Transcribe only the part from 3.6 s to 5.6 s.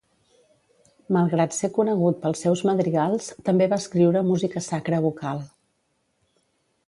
va escriure música sacra vocal.